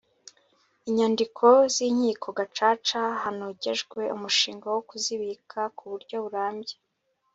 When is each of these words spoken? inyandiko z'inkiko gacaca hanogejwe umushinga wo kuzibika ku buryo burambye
inyandiko 0.89 1.47
z'inkiko 1.73 2.27
gacaca 2.37 3.01
hanogejwe 3.23 4.01
umushinga 4.15 4.65
wo 4.73 4.81
kuzibika 4.89 5.59
ku 5.77 5.83
buryo 5.91 6.15
burambye 6.25 6.75